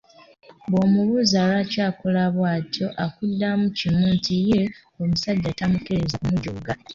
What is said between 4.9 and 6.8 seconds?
omusajja tamukkiriza kumujooga.